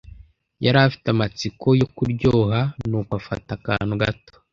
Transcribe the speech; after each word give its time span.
Yari 0.65 0.77
afite 0.87 1.07
amatsiko 1.11 1.67
yo 1.79 1.87
kuryoha, 1.95 2.59
nuko 2.87 3.11
afata 3.19 3.49
akantu 3.59 3.93
gato. 4.01 4.33